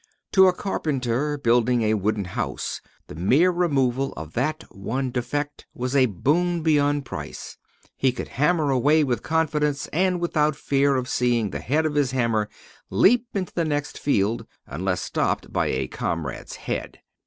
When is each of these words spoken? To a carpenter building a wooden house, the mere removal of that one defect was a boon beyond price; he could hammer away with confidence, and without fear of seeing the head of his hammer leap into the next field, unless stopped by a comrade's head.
To 0.31 0.47
a 0.47 0.51
carpenter 0.53 1.37
building 1.37 1.83
a 1.83 1.93
wooden 1.93 2.25
house, 2.25 2.81
the 3.05 3.13
mere 3.13 3.51
removal 3.51 4.13
of 4.13 4.33
that 4.33 4.63
one 4.75 5.11
defect 5.11 5.67
was 5.75 5.95
a 5.95 6.07
boon 6.07 6.63
beyond 6.63 7.05
price; 7.05 7.55
he 7.95 8.11
could 8.11 8.29
hammer 8.29 8.71
away 8.71 9.03
with 9.03 9.21
confidence, 9.21 9.85
and 9.93 10.19
without 10.19 10.55
fear 10.55 10.95
of 10.95 11.07
seeing 11.07 11.51
the 11.51 11.59
head 11.59 11.85
of 11.85 11.93
his 11.93 12.13
hammer 12.13 12.49
leap 12.89 13.27
into 13.35 13.53
the 13.53 13.63
next 13.63 13.99
field, 13.99 14.47
unless 14.65 15.01
stopped 15.01 15.53
by 15.53 15.67
a 15.67 15.85
comrade's 15.85 16.55
head. 16.55 17.01